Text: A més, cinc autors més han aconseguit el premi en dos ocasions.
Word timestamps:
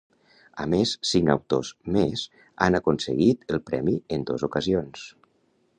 A 0.63 0.65
més, 0.69 0.93
cinc 1.09 1.29
autors 1.33 1.69
més 1.97 2.23
han 2.67 2.79
aconseguit 2.81 3.55
el 3.57 3.63
premi 3.69 3.97
en 4.17 4.29
dos 4.33 4.49
ocasions. 4.51 5.07